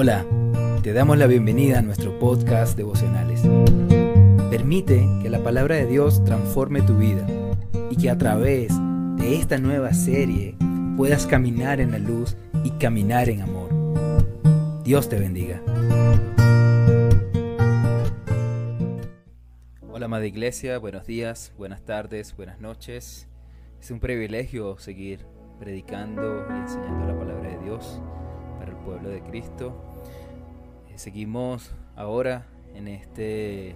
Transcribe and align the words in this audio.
Hola, 0.00 0.24
te 0.84 0.92
damos 0.92 1.18
la 1.18 1.26
bienvenida 1.26 1.80
a 1.80 1.82
nuestro 1.82 2.16
podcast 2.20 2.76
devocionales. 2.76 3.42
Permite 4.48 5.04
que 5.20 5.28
la 5.28 5.42
palabra 5.42 5.74
de 5.74 5.86
Dios 5.86 6.22
transforme 6.22 6.82
tu 6.82 6.96
vida 6.96 7.26
y 7.90 7.96
que 7.96 8.08
a 8.08 8.16
través 8.16 8.72
de 9.16 9.34
esta 9.34 9.58
nueva 9.58 9.92
serie 9.94 10.54
puedas 10.96 11.26
caminar 11.26 11.80
en 11.80 11.90
la 11.90 11.98
luz 11.98 12.36
y 12.62 12.70
caminar 12.78 13.28
en 13.28 13.42
amor. 13.42 13.70
Dios 14.84 15.08
te 15.08 15.18
bendiga. 15.18 15.60
Hola, 19.90 20.04
amada 20.04 20.26
iglesia, 20.26 20.78
buenos 20.78 21.08
días, 21.08 21.52
buenas 21.58 21.82
tardes, 21.82 22.36
buenas 22.36 22.60
noches. 22.60 23.26
Es 23.80 23.90
un 23.90 23.98
privilegio 23.98 24.78
seguir 24.78 25.26
predicando 25.58 26.46
y 26.50 26.52
enseñando 26.52 27.04
la 27.04 27.18
palabra 27.18 27.50
de 27.50 27.58
Dios 27.64 28.00
para 28.60 28.70
el 28.70 28.76
pueblo 28.78 29.08
de 29.08 29.22
Cristo. 29.22 29.87
Seguimos 30.98 31.70
ahora 31.94 32.44
en 32.74 32.88
este 32.88 33.68
eh, 33.68 33.74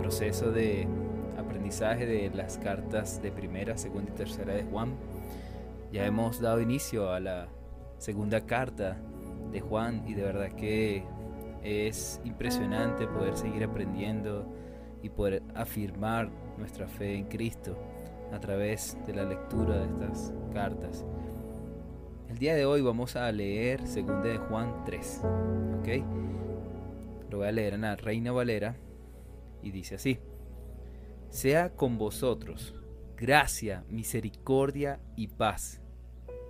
proceso 0.00 0.50
de 0.50 0.88
aprendizaje 1.36 2.06
de 2.06 2.30
las 2.30 2.56
cartas 2.56 3.20
de 3.20 3.30
primera, 3.32 3.76
segunda 3.76 4.10
y 4.10 4.14
tercera 4.14 4.54
de 4.54 4.62
Juan. 4.62 4.94
Ya 5.92 6.06
hemos 6.06 6.40
dado 6.40 6.62
inicio 6.62 7.12
a 7.12 7.20
la 7.20 7.48
segunda 7.98 8.46
carta 8.46 8.96
de 9.52 9.60
Juan 9.60 10.08
y 10.08 10.14
de 10.14 10.22
verdad 10.22 10.52
que 10.52 11.04
es 11.62 12.18
impresionante 12.24 13.06
poder 13.06 13.36
seguir 13.36 13.62
aprendiendo 13.62 14.50
y 15.02 15.10
poder 15.10 15.42
afirmar 15.54 16.30
nuestra 16.56 16.88
fe 16.88 17.14
en 17.14 17.26
Cristo 17.26 17.76
a 18.32 18.40
través 18.40 18.96
de 19.06 19.14
la 19.14 19.24
lectura 19.24 19.80
de 19.80 19.84
estas 19.84 20.32
cartas. 20.54 21.04
El 22.36 22.40
día 22.40 22.54
de 22.54 22.66
hoy 22.66 22.82
vamos 22.82 23.16
a 23.16 23.32
leer 23.32 23.80
2 23.80 23.94
de 24.22 24.36
Juan 24.36 24.84
3. 24.84 25.22
¿Ok? 25.78 25.88
Lo 27.30 27.38
voy 27.38 27.46
a 27.46 27.50
leer 27.52 27.72
en 27.72 27.80
la 27.80 27.96
Reina 27.96 28.30
Valera 28.30 28.76
y 29.62 29.70
dice 29.70 29.94
así. 29.94 30.18
Sea 31.30 31.70
con 31.70 31.96
vosotros 31.96 32.74
gracia, 33.16 33.84
misericordia 33.88 35.00
y 35.16 35.28
paz 35.28 35.80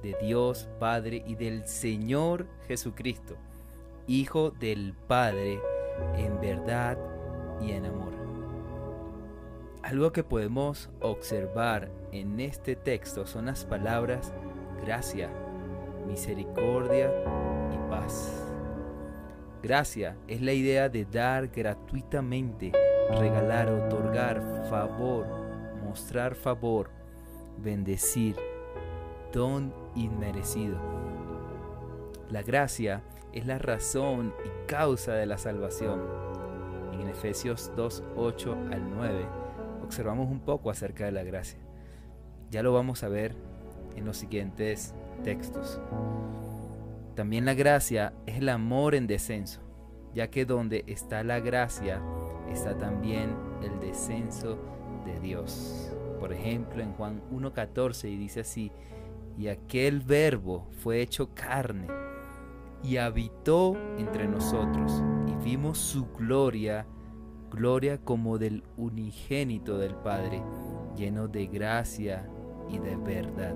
de 0.03 0.17
Dios 0.21 0.69
Padre 0.81 1.23
y 1.25 1.37
del 1.37 1.69
Señor 1.69 2.49
Jesucristo, 2.67 3.37
Hijo 4.09 4.51
del 4.51 4.93
Padre, 5.07 5.61
en 6.17 6.41
verdad 6.41 6.99
y 7.61 7.71
en 7.71 7.87
amor. 7.87 8.13
Algo 9.85 10.11
que 10.11 10.25
podemos 10.25 10.91
observar 11.01 11.93
en 12.11 12.41
este 12.41 12.75
texto 12.75 13.25
son 13.25 13.47
las 13.47 13.65
palabras 13.65 14.35
gracia, 14.85 15.31
misericordia 16.07 17.11
y 17.73 17.91
paz. 17.91 18.47
Gracia 19.63 20.17
es 20.29 20.41
la 20.43 20.53
idea 20.53 20.89
de 20.89 21.05
dar 21.05 21.49
gratuitamente, 21.49 22.73
regalar, 23.19 23.69
otorgar 23.69 24.67
favor, 24.71 25.27
mostrar 25.85 26.35
favor, 26.35 26.91
bendecir, 27.59 28.37
don 29.33 29.73
inmerecido. 29.95 30.79
La 32.31 32.43
gracia 32.43 33.03
es 33.33 33.47
la 33.47 33.59
razón 33.59 34.35
y 34.45 34.67
causa 34.67 35.15
de 35.15 35.27
la 35.27 35.39
salvación. 35.39 36.01
En 36.93 37.09
Efesios 37.09 37.73
2, 37.77 38.03
8 38.17 38.57
al 38.73 38.91
9 38.91 39.27
observamos 39.83 40.31
un 40.31 40.41
poco 40.41 40.71
acerca 40.71 41.05
de 41.05 41.13
la 41.13 41.23
gracia. 41.23 41.59
Ya 42.51 42.63
lo 42.63 42.73
vamos 42.73 43.03
a 43.03 43.09
ver 43.09 43.35
en 43.97 44.05
los 44.05 44.17
siguientes 44.17 44.95
textos. 45.23 45.81
También 47.15 47.45
la 47.45 47.55
gracia 47.55 48.13
es 48.27 48.39
el 48.39 48.49
amor 48.49 48.95
en 48.95 49.07
descenso, 49.07 49.61
ya 50.15 50.29
que 50.29 50.45
donde 50.45 50.85
está 50.87 51.25
la 51.25 51.41
gracia 51.41 52.03
está 52.51 52.77
también 52.77 53.35
el 53.63 53.81
descenso 53.81 54.59
de 55.05 55.19
Dios. 55.21 55.93
Por 56.21 56.33
ejemplo, 56.33 56.83
en 56.83 56.93
Juan 56.93 57.23
1.14 57.31 58.11
y 58.11 58.17
dice 58.17 58.41
así, 58.41 58.71
y 59.39 59.49
aquel 59.49 60.01
verbo 60.01 60.67
fue 60.83 61.01
hecho 61.01 61.35
carne 61.35 61.89
y 62.83 62.97
habitó 62.97 63.77
entre 63.99 64.27
nosotros 64.27 65.03
y 65.27 65.45
vimos 65.45 65.79
su 65.79 66.07
gloria, 66.13 66.87
gloria 67.51 67.99
como 67.99 68.39
del 68.39 68.63
unigénito 68.77 69.79
del 69.79 69.95
Padre, 69.95 70.43
lleno 70.97 71.29
de 71.29 71.47
gracia 71.47 72.29
y 72.71 72.79
de 72.79 72.97
verdad. 72.97 73.55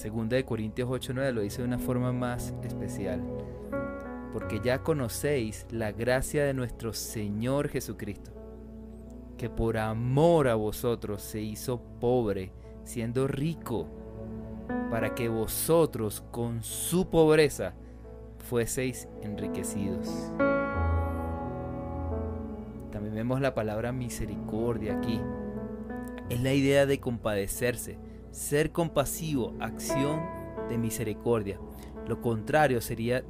Segunda 0.00 0.36
de 0.36 0.46
Corintios 0.46 0.88
8:9 0.88 1.30
lo 1.30 1.42
dice 1.42 1.60
de 1.60 1.68
una 1.68 1.78
forma 1.78 2.10
más 2.10 2.54
especial. 2.62 3.20
Porque 4.32 4.58
ya 4.64 4.82
conocéis 4.82 5.66
la 5.70 5.92
gracia 5.92 6.42
de 6.46 6.54
nuestro 6.54 6.94
Señor 6.94 7.68
Jesucristo, 7.68 8.30
que 9.36 9.50
por 9.50 9.76
amor 9.76 10.48
a 10.48 10.54
vosotros 10.54 11.20
se 11.20 11.42
hizo 11.42 11.82
pobre, 12.00 12.50
siendo 12.82 13.28
rico, 13.28 13.88
para 14.90 15.14
que 15.14 15.28
vosotros 15.28 16.24
con 16.30 16.62
su 16.62 17.10
pobreza 17.10 17.74
fueseis 18.38 19.06
enriquecidos. 19.20 20.08
También 22.90 23.14
vemos 23.16 23.42
la 23.42 23.52
palabra 23.52 23.92
misericordia 23.92 24.96
aquí. 24.96 25.20
Es 26.30 26.40
la 26.40 26.54
idea 26.54 26.86
de 26.86 27.00
compadecerse, 27.00 27.98
ser 28.30 28.72
compasivo, 28.72 29.54
acción 29.60 30.20
de 30.68 30.78
misericordia. 30.78 31.58
Lo 32.06 32.20
contrario 32.20 32.80
sería 32.80 33.24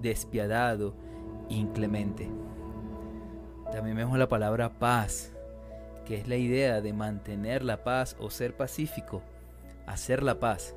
despiadado, 0.00 0.94
inclemente. 1.48 2.28
También 3.72 3.96
vemos 3.96 4.18
la 4.18 4.28
palabra 4.28 4.78
paz, 4.78 5.32
que 6.04 6.16
es 6.16 6.26
la 6.28 6.36
idea 6.36 6.80
de 6.80 6.92
mantener 6.92 7.62
la 7.62 7.84
paz 7.84 8.16
o 8.18 8.30
ser 8.30 8.56
pacífico, 8.56 9.22
hacer 9.86 10.22
la 10.22 10.40
paz, 10.40 10.74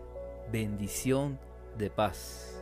bendición 0.51 1.39
de 1.77 1.89
paz. 1.89 2.61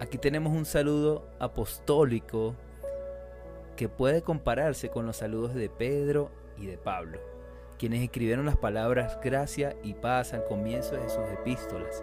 Aquí 0.00 0.18
tenemos 0.18 0.52
un 0.52 0.64
saludo 0.64 1.26
apostólico 1.38 2.54
que 3.76 3.88
puede 3.88 4.22
compararse 4.22 4.88
con 4.88 5.06
los 5.06 5.16
saludos 5.16 5.54
de 5.54 5.68
Pedro 5.68 6.30
y 6.56 6.66
de 6.66 6.78
Pablo, 6.78 7.18
quienes 7.78 8.02
escribieron 8.02 8.46
las 8.46 8.56
palabras 8.56 9.18
gracia 9.22 9.76
y 9.82 9.94
paz 9.94 10.32
al 10.32 10.44
comienzo 10.44 10.96
de 10.96 11.08
sus 11.08 11.24
epístolas. 11.32 12.02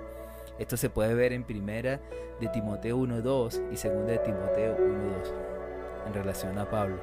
Esto 0.60 0.78
se 0.78 0.90
puede 0.90 1.16
ver 1.16 1.34
en 1.34 1.44
primera 1.44 2.00
de 2.40 2.48
Timoteo 2.50 2.98
1.2 3.00 3.72
y 3.72 3.78
segunda 3.78 4.12
de 4.12 4.20
Timoteo 4.20 4.78
1.2 4.78 6.08
en 6.08 6.14
relación 6.14 6.58
a 6.60 6.70
Pablo. 6.70 6.98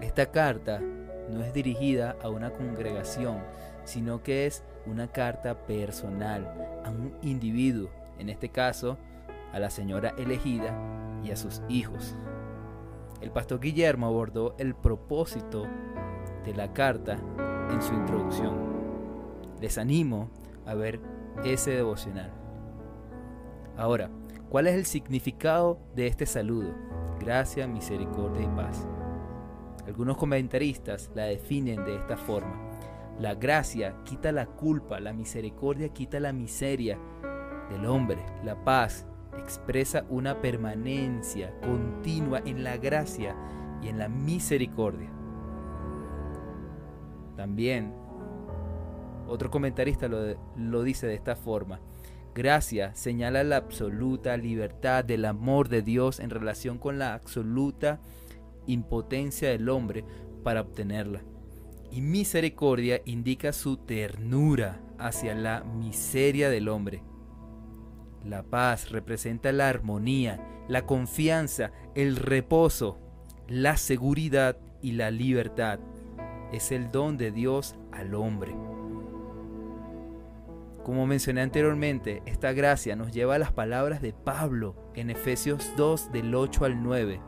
Esta 0.00 0.30
carta 0.30 0.80
no 0.80 1.42
es 1.42 1.52
dirigida 1.52 2.16
a 2.22 2.28
una 2.28 2.50
congregación, 2.50 3.38
sino 3.84 4.22
que 4.22 4.46
es 4.46 4.62
una 4.86 5.08
carta 5.08 5.66
personal 5.66 6.82
a 6.84 6.90
un 6.90 7.14
individuo, 7.22 7.90
en 8.18 8.28
este 8.28 8.50
caso 8.50 8.98
a 9.52 9.58
la 9.58 9.70
señora 9.70 10.14
elegida 10.18 10.74
y 11.24 11.30
a 11.30 11.36
sus 11.36 11.62
hijos. 11.68 12.14
El 13.20 13.30
pastor 13.30 13.60
Guillermo 13.60 14.06
abordó 14.06 14.54
el 14.58 14.74
propósito 14.74 15.66
de 16.44 16.54
la 16.54 16.72
carta 16.72 17.18
en 17.70 17.82
su 17.82 17.94
introducción. 17.94 18.54
Les 19.60 19.78
animo 19.78 20.30
a 20.66 20.74
ver 20.74 21.00
ese 21.44 21.72
devocional. 21.72 22.30
Ahora, 23.76 24.10
¿cuál 24.48 24.66
es 24.66 24.74
el 24.74 24.86
significado 24.86 25.78
de 25.94 26.06
este 26.06 26.26
saludo? 26.26 26.74
Gracia, 27.18 27.66
misericordia 27.66 28.42
y 28.42 28.56
paz. 28.56 28.86
Algunos 29.86 30.16
comentaristas 30.16 31.10
la 31.14 31.24
definen 31.24 31.84
de 31.84 31.96
esta 31.96 32.16
forma. 32.16 32.70
La 33.18 33.34
gracia 33.34 33.96
quita 34.04 34.32
la 34.32 34.46
culpa, 34.46 35.00
la 35.00 35.12
misericordia 35.12 35.90
quita 35.90 36.20
la 36.20 36.32
miseria 36.32 36.98
del 37.70 37.86
hombre, 37.86 38.24
la 38.44 38.64
paz 38.64 39.06
expresa 39.38 40.04
una 40.08 40.40
permanencia 40.40 41.52
continua 41.60 42.40
en 42.44 42.64
la 42.64 42.76
gracia 42.76 43.36
y 43.82 43.88
en 43.88 43.98
la 43.98 44.08
misericordia. 44.08 45.10
También 47.40 47.94
otro 49.26 49.50
comentarista 49.50 50.08
lo, 50.08 50.82
dice 50.82 51.06
de 51.06 51.14
esta 51.14 51.36
forma. 51.36 51.80
Gracia 52.34 52.94
señala 52.94 53.42
la 53.44 53.56
absoluta 53.56 54.36
libertad 54.36 55.06
del 55.06 55.24
amor 55.24 55.70
de 55.70 55.80
Dios 55.80 56.20
en 56.20 56.28
relación 56.28 56.76
con 56.76 56.98
la 56.98 57.14
absoluta 57.14 57.98
impotencia 58.66 59.48
del 59.48 59.70
hombre 59.70 60.04
para 60.44 60.60
obtenerla. 60.60 61.22
Y 61.90 62.02
misericordia 62.02 63.00
indica 63.06 63.54
su 63.54 63.78
ternura 63.78 64.82
hacia 64.98 65.34
la 65.34 65.64
miseria 65.64 66.50
del 66.50 66.68
hombre. 66.68 67.02
La 68.22 68.42
paz 68.42 68.90
representa 68.90 69.50
la 69.50 69.70
armonía, 69.70 70.46
la 70.68 70.84
confianza, 70.84 71.72
el 71.94 72.16
reposo, 72.16 72.98
la 73.48 73.78
seguridad 73.78 74.58
y 74.82 74.92
la 74.92 75.10
libertad. 75.10 75.80
Es 76.52 76.72
el 76.72 76.90
don 76.90 77.16
de 77.16 77.30
Dios 77.30 77.76
al 77.92 78.14
hombre. 78.14 78.54
Como 80.82 81.06
mencioné 81.06 81.42
anteriormente, 81.42 82.22
esta 82.26 82.52
gracia 82.52 82.96
nos 82.96 83.12
lleva 83.12 83.34
a 83.34 83.38
las 83.38 83.52
palabras 83.52 84.00
de 84.00 84.12
Pablo 84.12 84.74
en 84.94 85.10
Efesios 85.10 85.72
2 85.76 86.10
del 86.10 86.34
8 86.34 86.64
al 86.64 86.82
9. 86.82 87.20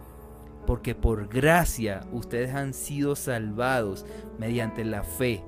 Porque 0.67 0.95
por 0.95 1.29
gracia 1.29 2.01
ustedes 2.13 2.55
han 2.55 2.73
sido 2.73 3.15
salvados 3.15 4.07
mediante 4.39 4.85
la 4.85 5.03
fe. 5.03 5.45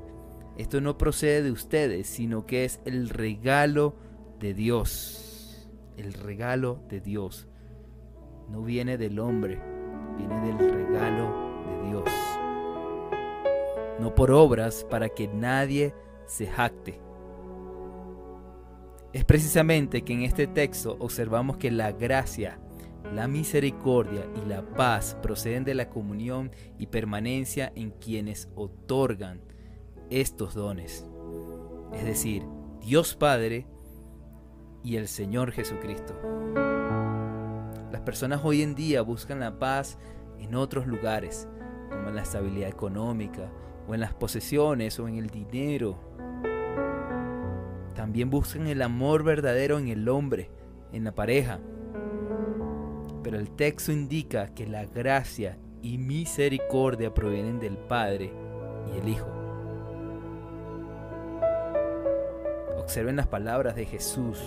Esto 0.59 0.81
no 0.81 0.99
procede 0.99 1.43
de 1.43 1.51
ustedes, 1.51 2.07
sino 2.07 2.47
que 2.47 2.65
es 2.65 2.81
el 2.85 3.09
regalo 3.09 3.97
de 4.39 4.55
Dios. 4.55 5.69
El 5.97 6.13
regalo 6.13 6.81
de 6.89 7.01
Dios. 7.01 7.49
No 8.51 8.63
viene 8.63 8.99
del 8.99 9.19
hombre, 9.19 9.61
viene 10.19 10.47
del 10.47 10.59
regalo 10.59 11.51
de 11.67 11.89
Dios. 11.89 12.24
No 14.01 14.15
por 14.15 14.31
obras 14.31 14.87
para 14.91 15.09
que 15.09 15.29
nadie 15.29 15.95
se 16.27 16.47
jacte. 16.47 17.01
Es 19.13 19.25
precisamente 19.25 20.03
que 20.03 20.13
en 20.13 20.23
este 20.23 20.47
texto 20.47 20.97
observamos 20.99 21.57
que 21.57 21.71
la 21.71 21.93
gracia, 21.93 22.59
la 23.15 23.29
misericordia 23.29 24.27
y 24.43 24.49
la 24.49 24.63
paz 24.63 25.17
proceden 25.23 25.63
de 25.65 25.75
la 25.75 25.89
comunión 25.89 26.51
y 26.79 26.89
permanencia 26.89 27.73
en 27.77 27.91
quienes 27.91 28.49
otorgan 28.57 29.41
estos 30.11 30.55
dones. 30.55 31.07
Es 31.93 32.05
decir, 32.05 32.45
Dios 32.81 33.15
Padre 33.15 33.67
y 34.83 34.97
el 34.97 35.07
Señor 35.07 35.53
Jesucristo. 35.53 36.15
Las 37.93 38.01
personas 38.01 38.41
hoy 38.45 38.63
en 38.63 38.75
día 38.75 39.03
buscan 39.03 39.39
la 39.39 39.59
paz 39.59 39.97
en 40.41 40.57
otros 40.57 40.87
lugares, 40.87 41.49
como 41.89 42.09
en 42.09 42.17
la 42.17 42.23
estabilidad 42.23 42.69
económica, 42.69 43.51
o 43.87 43.95
en 43.95 44.01
las 44.01 44.15
posesiones, 44.15 44.99
o 44.99 45.09
en 45.09 45.17
el 45.17 45.29
dinero, 45.29 45.99
también 47.95 48.29
buscan 48.29 48.67
el 48.67 48.83
amor 48.83 49.23
verdadero 49.23 49.79
en 49.79 49.89
el 49.89 50.09
hombre, 50.09 50.51
en 50.93 51.05
la 51.05 51.15
pareja. 51.15 51.61
Pero 53.23 53.39
el 53.39 53.51
texto 53.51 53.93
indica 53.93 54.53
que 54.55 54.67
la 54.67 54.85
gracia 54.85 55.59
y 55.81 55.99
misericordia 55.99 57.15
provienen 57.15 57.61
del 57.61 57.79
Padre 57.79 58.33
y 58.93 58.99
el 58.99 59.09
Hijo. 59.09 59.27
Observen 62.77 63.17
las 63.17 63.27
palabras 63.27 63.75
de 63.77 63.87
Jesús 63.87 64.39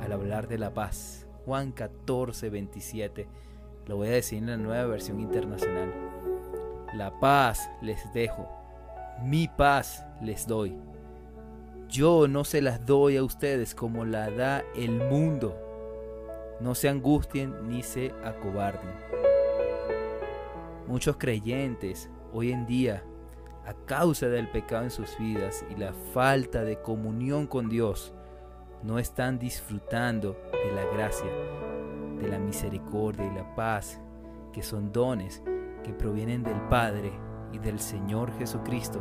al 0.00 0.12
hablar 0.12 0.48
de 0.48 0.58
la 0.58 0.74
paz. 0.74 1.26
Juan 1.44 1.70
14, 1.70 2.50
27. 2.50 3.28
Lo 3.86 3.96
voy 3.96 4.08
a 4.08 4.12
decir 4.12 4.38
en 4.38 4.46
la 4.46 4.56
nueva 4.56 4.86
versión 4.86 5.20
internacional. 5.20 6.05
La 6.94 7.10
paz 7.18 7.68
les 7.82 8.12
dejo, 8.12 8.48
mi 9.22 9.48
paz 9.48 10.06
les 10.20 10.46
doy. 10.46 10.76
Yo 11.88 12.28
no 12.28 12.44
se 12.44 12.62
las 12.62 12.86
doy 12.86 13.16
a 13.16 13.24
ustedes 13.24 13.74
como 13.74 14.04
la 14.04 14.30
da 14.30 14.64
el 14.74 14.92
mundo. 15.08 15.56
No 16.60 16.74
se 16.74 16.88
angustien 16.88 17.68
ni 17.68 17.82
se 17.82 18.14
acobarden. 18.24 18.90
Muchos 20.86 21.16
creyentes 21.16 22.08
hoy 22.32 22.52
en 22.52 22.66
día, 22.66 23.02
a 23.66 23.74
causa 23.84 24.28
del 24.28 24.48
pecado 24.48 24.84
en 24.84 24.90
sus 24.90 25.18
vidas 25.18 25.64
y 25.68 25.74
la 25.74 25.92
falta 26.14 26.62
de 26.62 26.80
comunión 26.80 27.46
con 27.46 27.68
Dios, 27.68 28.14
no 28.82 28.98
están 28.98 29.38
disfrutando 29.38 30.36
de 30.52 30.72
la 30.72 30.84
gracia, 30.92 31.30
de 32.20 32.28
la 32.28 32.38
misericordia 32.38 33.26
y 33.26 33.34
la 33.34 33.54
paz, 33.56 34.00
que 34.52 34.62
son 34.62 34.92
dones 34.92 35.42
que 35.86 35.92
provienen 35.92 36.42
del 36.42 36.60
Padre 36.62 37.12
y 37.52 37.58
del 37.58 37.78
Señor 37.78 38.36
Jesucristo. 38.38 39.00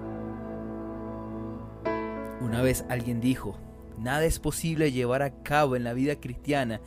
Una 2.42 2.62
vez 2.62 2.86
alguien 2.90 3.20
dijo, 3.20 3.58
nada 3.98 4.24
es 4.24 4.40
posible 4.40 4.92
llevar 4.92 5.24
a 5.24 5.42
cabo 5.42 5.76
en 5.76 5.84
la 5.84 5.94
vida 5.94 6.18
cristiana 6.18 6.80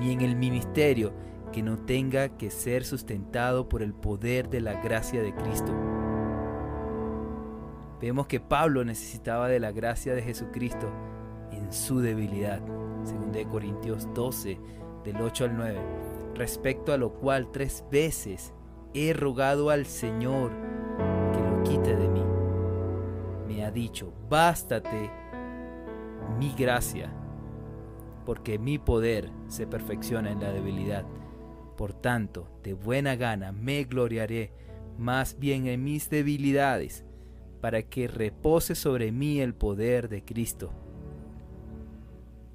ni 0.00 0.12
en 0.12 0.22
el 0.22 0.36
ministerio 0.36 1.12
que 1.52 1.62
no 1.62 1.76
tenga 1.76 2.30
que 2.38 2.50
ser 2.50 2.86
sustentado 2.86 3.68
por 3.68 3.82
el 3.82 3.92
poder 3.92 4.48
de 4.48 4.62
la 4.62 4.80
gracia 4.80 5.22
de 5.22 5.34
Cristo. 5.34 5.72
Vemos 8.00 8.26
que 8.26 8.40
Pablo 8.40 8.84
necesitaba 8.84 9.48
de 9.48 9.60
la 9.60 9.70
gracia 9.70 10.14
de 10.14 10.22
Jesucristo 10.22 10.88
en 11.52 11.70
su 11.74 12.00
debilidad, 12.00 12.62
según 13.04 13.32
Corintios 13.50 14.08
12, 14.14 14.58
del 15.04 15.20
8 15.20 15.44
al 15.44 15.56
9, 15.56 15.78
respecto 16.36 16.94
a 16.94 16.96
lo 16.96 17.12
cual 17.12 17.52
tres 17.52 17.84
veces 17.90 18.54
he 18.94 19.12
rogado 19.12 19.70
al 19.70 19.86
Señor 19.86 20.52
que 21.32 21.40
lo 21.40 21.62
quite 21.62 21.96
de 21.96 22.08
mí 22.08 22.22
ha 23.62 23.70
dicho, 23.70 24.12
bástate 24.28 25.10
mi 26.38 26.52
gracia, 26.54 27.12
porque 28.26 28.58
mi 28.58 28.78
poder 28.78 29.30
se 29.48 29.66
perfecciona 29.66 30.30
en 30.30 30.40
la 30.40 30.52
debilidad. 30.52 31.04
Por 31.76 31.92
tanto, 31.92 32.48
de 32.62 32.74
buena 32.74 33.16
gana 33.16 33.52
me 33.52 33.84
gloriaré 33.84 34.52
más 34.98 35.38
bien 35.38 35.66
en 35.66 35.82
mis 35.84 36.10
debilidades, 36.10 37.04
para 37.60 37.82
que 37.82 38.08
repose 38.08 38.74
sobre 38.74 39.12
mí 39.12 39.40
el 39.40 39.54
poder 39.54 40.08
de 40.08 40.24
Cristo. 40.24 40.72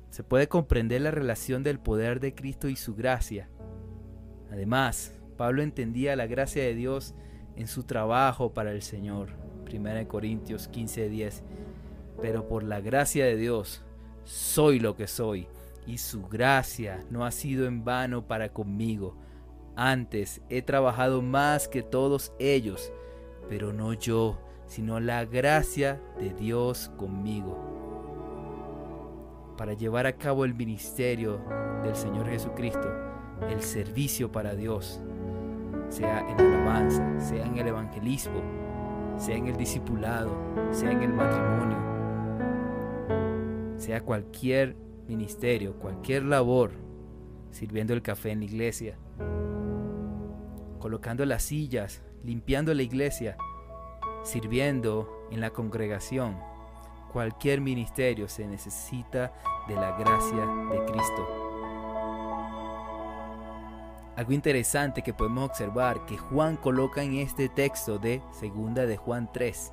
Se 0.09 0.23
puede 0.23 0.47
comprender 0.47 1.01
la 1.01 1.11
relación 1.11 1.63
del 1.63 1.79
poder 1.79 2.19
de 2.19 2.35
Cristo 2.35 2.67
y 2.67 2.75
su 2.75 2.95
gracia. 2.95 3.49
Además, 4.51 5.16
Pablo 5.37 5.61
entendía 5.61 6.15
la 6.15 6.27
gracia 6.27 6.63
de 6.63 6.73
Dios 6.73 7.13
en 7.55 7.67
su 7.67 7.83
trabajo 7.83 8.53
para 8.53 8.71
el 8.71 8.81
Señor. 8.81 9.29
1 9.65 10.07
Corintios 10.07 10.69
15:10. 10.69 11.43
Pero 12.21 12.47
por 12.47 12.63
la 12.63 12.81
gracia 12.81 13.25
de 13.25 13.35
Dios 13.35 13.83
soy 14.23 14.79
lo 14.79 14.95
que 14.95 15.07
soy, 15.07 15.47
y 15.85 15.99
su 15.99 16.27
gracia 16.27 17.05
no 17.09 17.25
ha 17.25 17.31
sido 17.31 17.65
en 17.65 17.85
vano 17.85 18.27
para 18.27 18.49
conmigo. 18.49 19.15
Antes 19.75 20.41
he 20.49 20.61
trabajado 20.63 21.21
más 21.21 21.67
que 21.67 21.83
todos 21.83 22.33
ellos, 22.39 22.91
pero 23.47 23.71
no 23.71 23.93
yo, 23.93 24.39
sino 24.65 24.99
la 24.99 25.23
gracia 25.25 26.01
de 26.19 26.33
Dios 26.33 26.91
conmigo. 26.97 27.55
Para 29.57 29.73
llevar 29.73 30.07
a 30.07 30.17
cabo 30.17 30.45
el 30.45 30.53
ministerio 30.53 31.39
del 31.83 31.95
Señor 31.95 32.27
Jesucristo, 32.27 32.89
el 33.49 33.61
servicio 33.61 34.31
para 34.31 34.55
Dios, 34.55 34.99
sea 35.89 36.19
en 36.19 36.39
alabanza, 36.39 37.19
sea 37.19 37.45
en 37.45 37.57
el 37.57 37.67
evangelismo, 37.67 38.41
sea 39.17 39.35
en 39.35 39.47
el 39.47 39.57
discipulado, 39.57 40.37
sea 40.71 40.91
en 40.91 41.01
el 41.01 41.13
matrimonio, 41.13 41.77
sea 43.77 44.01
cualquier 44.01 44.75
ministerio, 45.07 45.73
cualquier 45.73 46.23
labor, 46.23 46.71
sirviendo 47.51 47.94
el 47.94 48.01
café 48.01 48.31
en 48.31 48.39
la 48.39 48.45
iglesia, 48.45 48.97
colocando 50.79 51.25
las 51.25 51.44
sillas, 51.44 52.01
limpiando 52.23 52.73
la 52.73 52.83
iglesia, 52.83 53.37
sirviendo 54.23 55.27
en 55.31 55.39
la 55.39 55.51
congregación, 55.51 56.37
cualquier 57.11 57.61
ministerio 57.61 58.27
se 58.27 58.45
necesita 58.45 59.33
de 59.67 59.75
la 59.75 59.97
gracia 59.97 60.45
de 60.71 60.85
Cristo. 60.85 61.46
Algo 64.18 64.33
interesante 64.33 65.04
que 65.04 65.14
podemos 65.14 65.47
observar 65.47 66.07
que 66.07 66.18
Juan 66.18 66.57
coloca 66.57 67.04
en 67.04 67.18
este 67.18 67.50
texto 67.50 68.00
de 68.00 68.24
segunda 68.31 68.88
de 68.88 68.97
Juan 68.97 69.30
3 69.31 69.71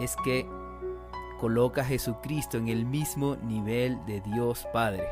es 0.00 0.16
que 0.24 0.44
coloca 1.38 1.82
a 1.82 1.84
Jesucristo 1.84 2.58
en 2.58 2.66
el 2.66 2.84
mismo 2.84 3.36
nivel 3.36 4.04
de 4.06 4.20
Dios 4.20 4.66
Padre. 4.72 5.06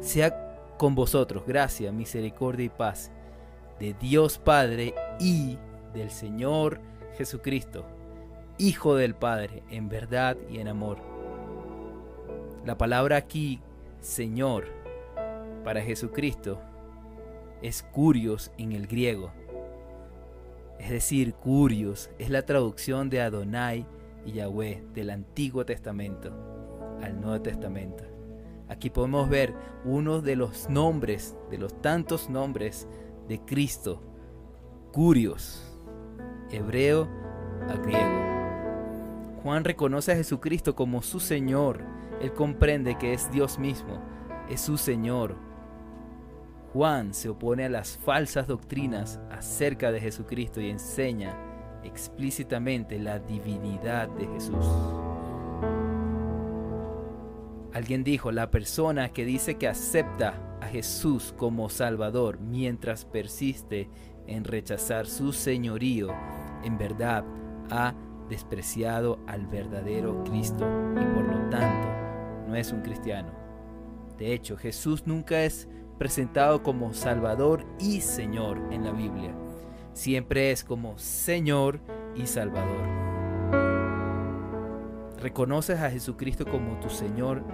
Sea 0.00 0.56
con 0.78 0.94
vosotros 0.94 1.44
gracia, 1.46 1.92
misericordia 1.92 2.64
y 2.64 2.70
paz 2.70 3.10
de 3.78 3.92
Dios 3.92 4.38
Padre 4.38 4.94
y 5.18 5.58
del 5.92 6.10
Señor 6.10 6.80
Jesucristo, 7.18 7.84
Hijo 8.56 8.94
del 8.94 9.14
Padre, 9.14 9.62
en 9.70 9.90
verdad 9.90 10.38
y 10.50 10.58
en 10.58 10.68
amor. 10.68 10.96
La 12.64 12.78
palabra 12.78 13.16
aquí, 13.16 13.60
Señor, 14.00 14.68
para 15.64 15.82
Jesucristo, 15.82 16.62
es 17.62 17.82
curios 17.82 18.50
en 18.58 18.72
el 18.72 18.86
griego. 18.86 19.32
Es 20.78 20.90
decir, 20.90 21.34
curios 21.34 22.10
es 22.18 22.30
la 22.30 22.42
traducción 22.42 23.10
de 23.10 23.20
Adonai 23.20 23.86
y 24.24 24.32
Yahweh 24.32 24.82
del 24.94 25.10
Antiguo 25.10 25.64
Testamento 25.64 26.32
al 27.02 27.20
Nuevo 27.20 27.42
Testamento. 27.42 28.04
Aquí 28.68 28.88
podemos 28.88 29.28
ver 29.28 29.54
uno 29.84 30.20
de 30.20 30.36
los 30.36 30.70
nombres, 30.70 31.36
de 31.50 31.58
los 31.58 31.80
tantos 31.82 32.30
nombres 32.30 32.86
de 33.28 33.40
Cristo, 33.40 34.00
curios, 34.92 35.62
hebreo 36.50 37.08
a 37.68 37.74
griego. 37.74 38.30
Juan 39.42 39.64
reconoce 39.64 40.12
a 40.12 40.16
Jesucristo 40.16 40.74
como 40.74 41.02
su 41.02 41.20
Señor. 41.20 41.80
Él 42.20 42.32
comprende 42.32 42.96
que 42.96 43.12
es 43.12 43.30
Dios 43.30 43.58
mismo, 43.58 44.00
es 44.48 44.60
su 44.60 44.76
Señor, 44.76 45.36
Juan 46.72 47.14
se 47.14 47.28
opone 47.28 47.64
a 47.64 47.68
las 47.68 47.98
falsas 47.98 48.46
doctrinas 48.46 49.18
acerca 49.30 49.90
de 49.90 50.00
Jesucristo 50.00 50.60
y 50.60 50.70
enseña 50.70 51.36
explícitamente 51.82 52.98
la 52.98 53.18
divinidad 53.18 54.08
de 54.08 54.26
Jesús. 54.28 54.64
Alguien 57.72 58.04
dijo, 58.04 58.30
la 58.30 58.50
persona 58.50 59.08
que 59.08 59.24
dice 59.24 59.56
que 59.56 59.66
acepta 59.66 60.34
a 60.60 60.66
Jesús 60.66 61.34
como 61.36 61.68
Salvador 61.68 62.38
mientras 62.40 63.04
persiste 63.04 63.88
en 64.26 64.44
rechazar 64.44 65.06
su 65.06 65.32
señorío, 65.32 66.12
en 66.62 66.78
verdad 66.78 67.24
ha 67.70 67.94
despreciado 68.28 69.18
al 69.26 69.46
verdadero 69.46 70.22
Cristo 70.24 70.68
y 70.94 71.04
por 71.14 71.24
lo 71.24 71.48
tanto 71.48 71.88
no 72.46 72.54
es 72.54 72.70
un 72.70 72.82
cristiano. 72.82 73.32
De 74.18 74.34
hecho, 74.34 74.56
Jesús 74.56 75.06
nunca 75.06 75.42
es 75.42 75.68
presentado 76.00 76.62
como 76.62 76.94
Salvador 76.94 77.66
y 77.78 78.00
Señor 78.00 78.58
en 78.72 78.84
la 78.84 78.90
Biblia. 78.90 79.34
Siempre 79.92 80.50
es 80.50 80.64
como 80.64 80.96
Señor 80.96 81.78
y 82.16 82.26
Salvador. 82.26 82.88
¿Reconoces 85.18 85.78
a 85.78 85.90
Jesucristo 85.90 86.46
como 86.46 86.80
tu 86.80 86.88
Señor 86.88 87.44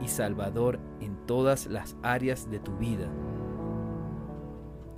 y 0.00 0.06
Salvador 0.06 0.78
en 1.00 1.26
todas 1.26 1.66
las 1.66 1.96
áreas 2.04 2.48
de 2.52 2.60
tu 2.60 2.76
vida? 2.76 3.10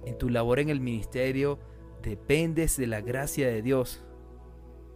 En 0.05 0.19
tu 0.19 0.29
labor 0.29 0.59
en 0.59 0.69
el 0.69 0.83
ministerio 0.83 1.59
dependes 2.03 2.77
de 2.77 2.87
la 2.87 3.01
gracia 3.01 3.49
de 3.49 3.63
Dios. 3.63 4.05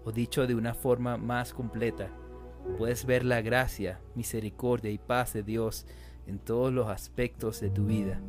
O 0.05 0.13
dicho 0.13 0.47
de 0.47 0.55
una 0.55 0.75
forma 0.75 1.17
más 1.17 1.55
completa, 1.55 2.11
puedes 2.77 3.07
ver 3.07 3.25
la 3.25 3.41
gracia, 3.41 4.03
misericordia 4.15 4.91
y 4.91 4.99
paz 4.99 5.33
de 5.33 5.43
Dios 5.43 5.87
en 6.27 6.39
todos 6.39 6.73
los 6.73 6.89
aspectos 6.89 7.61
de 7.61 7.71
tu 7.71 7.87
vida. 7.87 8.21